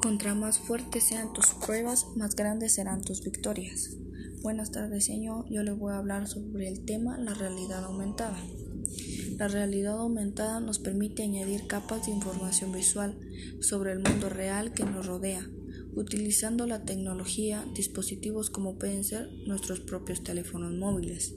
Contra 0.00 0.34
más 0.34 0.58
fuertes 0.58 1.04
sean 1.04 1.34
tus 1.34 1.48
pruebas, 1.48 2.06
más 2.16 2.34
grandes 2.34 2.72
serán 2.72 3.02
tus 3.02 3.22
victorias. 3.22 3.98
Buenas 4.40 4.70
tardes, 4.72 5.04
señor. 5.04 5.44
Yo 5.50 5.62
le 5.62 5.72
voy 5.72 5.92
a 5.92 5.98
hablar 5.98 6.26
sobre 6.26 6.68
el 6.68 6.86
tema 6.86 7.18
la 7.18 7.34
realidad 7.34 7.84
aumentada. 7.84 8.38
La 9.36 9.48
realidad 9.48 9.98
aumentada 9.98 10.58
nos 10.60 10.78
permite 10.78 11.22
añadir 11.22 11.66
capas 11.66 12.06
de 12.06 12.12
información 12.12 12.72
visual 12.72 13.20
sobre 13.60 13.92
el 13.92 13.98
mundo 13.98 14.30
real 14.30 14.72
que 14.72 14.84
nos 14.84 15.04
rodea, 15.04 15.46
utilizando 15.94 16.66
la 16.66 16.82
tecnología, 16.84 17.66
dispositivos 17.74 18.48
como 18.48 18.78
pueden 18.78 19.04
ser 19.04 19.28
nuestros 19.46 19.80
propios 19.80 20.24
teléfonos 20.24 20.72
móviles. 20.72 21.34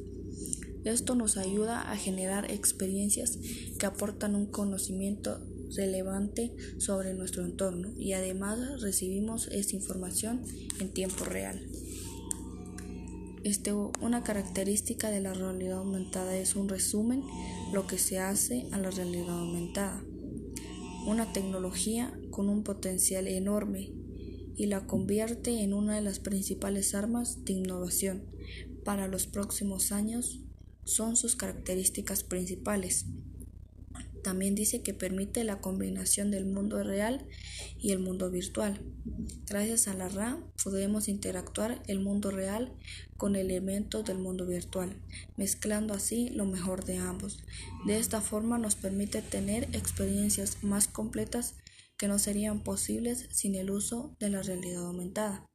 Esto 0.85 1.15
nos 1.15 1.35
ayuda 1.35 1.91
a 1.91 1.97
generar 1.97 2.49
experiencias 2.49 3.37
que 3.77 3.85
aportan 3.85 4.35
un 4.35 4.45
conocimiento 4.45 5.45
relevante 5.75 6.53
sobre 6.77 7.13
nuestro 7.13 7.45
entorno 7.45 7.93
y 7.97 8.13
además 8.13 8.81
recibimos 8.81 9.47
esta 9.47 9.75
información 9.75 10.43
en 10.79 10.91
tiempo 10.93 11.25
real. 11.25 11.61
Este, 13.43 13.73
una 13.73 14.23
característica 14.23 15.11
de 15.11 15.19
la 15.19 15.33
realidad 15.33 15.79
aumentada 15.79 16.37
es 16.37 16.55
un 16.55 16.69
resumen 16.69 17.23
lo 17.73 17.87
que 17.87 17.97
se 17.97 18.19
hace 18.19 18.67
a 18.71 18.79
la 18.79 18.89
realidad 18.89 19.37
aumentada. 19.37 20.01
Una 21.05 21.33
tecnología 21.33 22.17
con 22.31 22.47
un 22.47 22.63
potencial 22.63 23.27
enorme 23.27 23.91
y 24.55 24.67
la 24.67 24.87
convierte 24.87 25.61
en 25.61 25.73
una 25.73 25.95
de 25.95 26.01
las 26.01 26.19
principales 26.19 26.95
armas 26.95 27.43
de 27.43 27.53
innovación 27.53 28.23
para 28.85 29.07
los 29.07 29.27
próximos 29.27 29.91
años 29.91 30.41
son 30.85 31.17
sus 31.17 31.35
características 31.35 32.23
principales. 32.23 33.05
También 34.23 34.55
dice 34.55 34.81
que 34.81 34.93
permite 34.93 35.43
la 35.43 35.59
combinación 35.59 36.31
del 36.31 36.45
mundo 36.45 36.81
real 36.81 37.27
y 37.77 37.91
el 37.91 37.99
mundo 37.99 38.31
virtual. 38.31 38.81
Gracias 39.45 39.89
a 39.89 39.93
la 39.93 40.07
RA 40.07 40.41
podemos 40.63 41.09
interactuar 41.09 41.83
el 41.87 41.99
mundo 41.99 42.31
real 42.31 42.73
con 43.17 43.35
elementos 43.35 44.05
del 44.05 44.19
mundo 44.19 44.45
virtual, 44.45 44.95
mezclando 45.35 45.93
así 45.93 46.29
lo 46.29 46.45
mejor 46.45 46.85
de 46.85 46.97
ambos. 46.97 47.43
De 47.85 47.97
esta 47.97 48.21
forma 48.21 48.57
nos 48.57 48.75
permite 48.75 49.21
tener 49.21 49.65
experiencias 49.73 50.63
más 50.63 50.87
completas 50.87 51.55
que 51.97 52.07
no 52.07 52.17
serían 52.17 52.63
posibles 52.63 53.27
sin 53.29 53.55
el 53.55 53.71
uso 53.71 54.15
de 54.21 54.29
la 54.29 54.41
realidad 54.41 54.85
aumentada. 54.85 55.45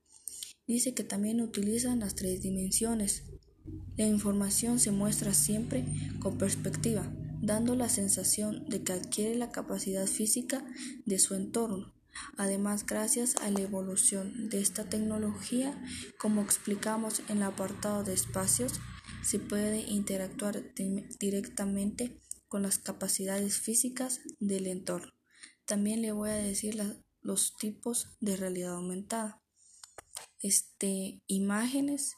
Dice 0.66 0.92
que 0.92 1.04
también 1.04 1.40
utilizan 1.40 2.00
las 2.00 2.14
tres 2.14 2.42
dimensiones. 2.42 3.22
La 3.96 4.06
información 4.06 4.78
se 4.78 4.90
muestra 4.90 5.32
siempre 5.32 5.86
con 6.20 6.36
perspectiva 6.36 7.10
dando 7.48 7.74
la 7.74 7.88
sensación 7.88 8.68
de 8.68 8.84
que 8.84 8.92
adquiere 8.92 9.34
la 9.34 9.50
capacidad 9.50 10.06
física 10.06 10.64
de 11.06 11.18
su 11.18 11.34
entorno. 11.34 11.92
Además, 12.36 12.86
gracias 12.86 13.36
a 13.36 13.50
la 13.50 13.60
evolución 13.60 14.48
de 14.50 14.60
esta 14.60 14.84
tecnología, 14.84 15.80
como 16.18 16.42
explicamos 16.42 17.22
en 17.28 17.38
el 17.38 17.44
apartado 17.44 18.04
de 18.04 18.12
espacios, 18.12 18.74
se 19.22 19.38
puede 19.38 19.80
interactuar 19.80 20.62
directamente 21.18 22.20
con 22.48 22.62
las 22.62 22.78
capacidades 22.78 23.58
físicas 23.58 24.20
del 24.38 24.66
entorno. 24.66 25.12
También 25.64 26.02
le 26.02 26.12
voy 26.12 26.30
a 26.30 26.34
decir 26.34 26.76
los 27.20 27.56
tipos 27.56 28.16
de 28.20 28.36
realidad 28.36 28.74
aumentada. 28.74 29.42
Este, 30.40 31.22
imágenes, 31.26 32.14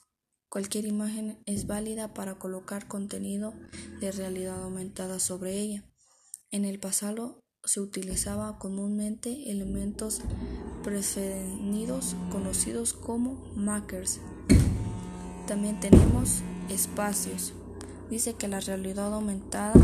Cualquier 0.50 0.84
imagen 0.84 1.38
es 1.46 1.68
válida 1.68 2.12
para 2.12 2.34
colocar 2.34 2.88
contenido 2.88 3.54
de 4.00 4.10
realidad 4.10 4.60
aumentada 4.64 5.20
sobre 5.20 5.56
ella. 5.56 5.84
En 6.50 6.64
el 6.64 6.80
pasado 6.80 7.44
se 7.62 7.78
utilizaba 7.80 8.58
comúnmente 8.58 9.52
elementos 9.52 10.22
predefinidos 10.82 12.16
conocidos 12.32 12.94
como 12.94 13.34
markers. 13.54 14.18
También 15.46 15.78
tenemos 15.78 16.40
espacios. 16.68 17.52
Dice 18.10 18.34
que 18.34 18.48
la 18.48 18.58
realidad 18.58 19.14
aumentada 19.14 19.74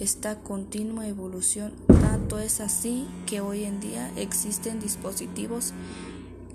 está 0.00 0.40
continua 0.40 1.06
evolución. 1.06 1.74
Tanto 1.88 2.38
es 2.38 2.60
así 2.62 3.06
que 3.26 3.42
hoy 3.42 3.64
en 3.64 3.80
día 3.80 4.10
existen 4.16 4.80
dispositivos 4.80 5.74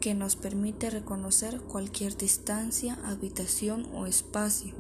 que 0.01 0.13
nos 0.13 0.35
permite 0.35 0.89
reconocer 0.89 1.62
cualquier 1.62 2.17
distancia, 2.17 3.00
habitación 3.06 3.88
o 3.94 4.06
espacio 4.06 4.73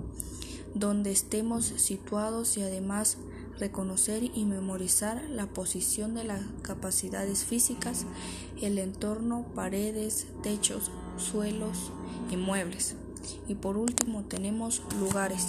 donde 0.73 1.11
estemos 1.11 1.65
situados 1.65 2.57
y 2.57 2.61
además 2.61 3.17
reconocer 3.59 4.23
y 4.23 4.45
memorizar 4.45 5.23
la 5.29 5.47
posición 5.47 6.15
de 6.15 6.23
las 6.23 6.41
capacidades 6.61 7.45
físicas, 7.45 8.05
el 8.61 8.79
entorno, 8.79 9.45
paredes, 9.53 10.27
techos, 10.41 10.91
suelos 11.17 11.91
y 12.31 12.37
muebles. 12.37 12.95
Y 13.47 13.55
por 13.55 13.77
último 13.77 14.23
tenemos 14.23 14.81
lugares. 14.99 15.47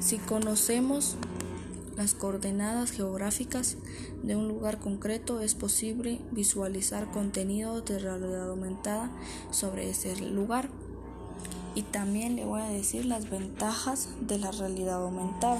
Si 0.00 0.18
conocemos 0.18 1.16
las 1.98 2.14
coordenadas 2.14 2.92
geográficas 2.92 3.76
de 4.22 4.36
un 4.36 4.46
lugar 4.46 4.78
concreto 4.78 5.40
es 5.40 5.56
posible 5.56 6.20
visualizar 6.30 7.10
contenido 7.10 7.80
de 7.80 7.98
realidad 7.98 8.50
aumentada 8.50 9.10
sobre 9.50 9.90
ese 9.90 10.14
lugar. 10.20 10.70
Y 11.74 11.82
también 11.82 12.36
le 12.36 12.44
voy 12.44 12.60
a 12.60 12.68
decir 12.68 13.04
las 13.04 13.28
ventajas 13.28 14.10
de 14.20 14.38
la 14.38 14.52
realidad 14.52 15.02
aumentada. 15.02 15.58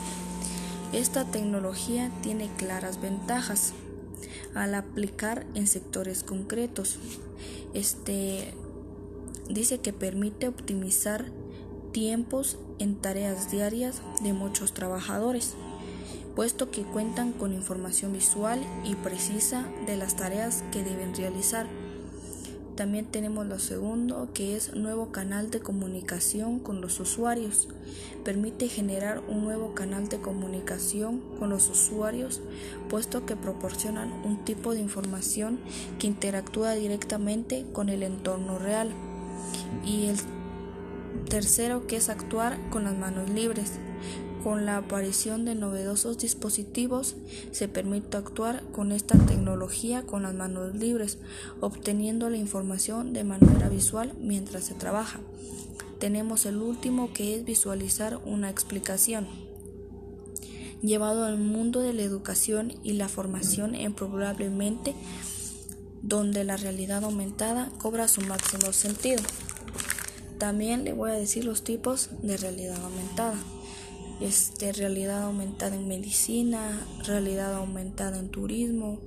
Esta 0.92 1.24
tecnología 1.24 2.12
tiene 2.22 2.48
claras 2.56 3.00
ventajas 3.00 3.72
al 4.54 4.76
aplicar 4.76 5.44
en 5.56 5.66
sectores 5.66 6.22
concretos. 6.22 7.00
Este 7.74 8.54
dice 9.50 9.80
que 9.80 9.92
permite 9.92 10.46
optimizar 10.46 11.32
tiempos 11.90 12.58
en 12.78 12.94
tareas 12.94 13.50
diarias 13.50 14.02
de 14.22 14.32
muchos 14.34 14.72
trabajadores 14.72 15.56
puesto 16.38 16.70
que 16.70 16.82
cuentan 16.84 17.32
con 17.32 17.52
información 17.52 18.12
visual 18.12 18.64
y 18.84 18.94
precisa 18.94 19.66
de 19.86 19.96
las 19.96 20.14
tareas 20.14 20.62
que 20.70 20.84
deben 20.84 21.12
realizar. 21.12 21.66
También 22.76 23.06
tenemos 23.06 23.44
lo 23.44 23.58
segundo, 23.58 24.28
que 24.34 24.54
es 24.54 24.72
nuevo 24.72 25.10
canal 25.10 25.50
de 25.50 25.58
comunicación 25.58 26.60
con 26.60 26.80
los 26.80 27.00
usuarios. 27.00 27.66
Permite 28.24 28.68
generar 28.68 29.20
un 29.26 29.42
nuevo 29.42 29.74
canal 29.74 30.08
de 30.08 30.20
comunicación 30.20 31.20
con 31.40 31.50
los 31.50 31.68
usuarios, 31.70 32.40
puesto 32.88 33.26
que 33.26 33.34
proporcionan 33.34 34.12
un 34.24 34.44
tipo 34.44 34.74
de 34.74 34.80
información 34.80 35.58
que 35.98 36.06
interactúa 36.06 36.74
directamente 36.74 37.66
con 37.72 37.88
el 37.88 38.04
entorno 38.04 38.60
real. 38.60 38.92
Y 39.84 40.06
el 40.06 40.18
tercero, 41.28 41.88
que 41.88 41.96
es 41.96 42.08
actuar 42.08 42.60
con 42.70 42.84
las 42.84 42.96
manos 42.96 43.28
libres. 43.28 43.72
Con 44.42 44.66
la 44.66 44.76
aparición 44.76 45.44
de 45.44 45.56
novedosos 45.56 46.18
dispositivos 46.18 47.16
se 47.50 47.66
permite 47.66 48.16
actuar 48.16 48.62
con 48.72 48.92
esta 48.92 49.18
tecnología 49.18 50.02
con 50.02 50.22
las 50.22 50.34
manos 50.34 50.76
libres, 50.76 51.18
obteniendo 51.60 52.30
la 52.30 52.36
información 52.36 53.12
de 53.12 53.24
manera 53.24 53.68
visual 53.68 54.14
mientras 54.20 54.64
se 54.64 54.74
trabaja. 54.74 55.20
Tenemos 55.98 56.46
el 56.46 56.58
último 56.58 57.12
que 57.12 57.34
es 57.34 57.44
visualizar 57.44 58.20
una 58.24 58.48
explicación 58.48 59.26
llevado 60.82 61.24
al 61.24 61.38
mundo 61.38 61.80
de 61.80 61.92
la 61.92 62.02
educación 62.02 62.72
y 62.84 62.92
la 62.92 63.08
formación 63.08 63.74
en 63.74 63.94
probablemente 63.94 64.94
donde 66.02 66.44
la 66.44 66.56
realidad 66.56 67.02
aumentada 67.02 67.70
cobra 67.78 68.06
su 68.06 68.20
máximo 68.20 68.72
sentido. 68.72 69.22
También 70.38 70.84
le 70.84 70.92
voy 70.92 71.10
a 71.10 71.14
decir 71.14 71.44
los 71.44 71.64
tipos 71.64 72.10
de 72.22 72.36
realidad 72.36 72.80
aumentada 72.84 73.36
este, 74.20 74.72
realidad 74.72 75.22
aumentada 75.22 75.76
en 75.76 75.86
medicina, 75.88 76.86
realidad 77.04 77.54
aumentada 77.54 78.18
en 78.18 78.30
turismo, 78.30 79.00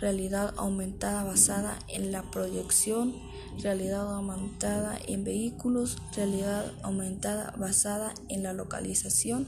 realidad 0.00 0.54
aumentada 0.56 1.24
basada 1.24 1.78
en 1.88 2.12
la 2.12 2.22
proyección, 2.30 3.14
realidad 3.62 4.14
aumentada 4.14 4.98
en 5.06 5.24
vehículos, 5.24 5.98
realidad 6.14 6.72
aumentada 6.82 7.54
basada 7.58 8.14
en 8.28 8.42
la 8.42 8.52
localización, 8.52 9.46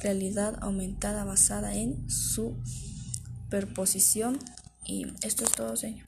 realidad 0.00 0.58
aumentada 0.60 1.24
basada 1.24 1.74
en 1.74 2.08
su 2.10 2.56
superposición 3.44 4.38
y 4.84 5.06
esto 5.22 5.44
es 5.44 5.52
todo, 5.52 5.76
señor. 5.76 6.06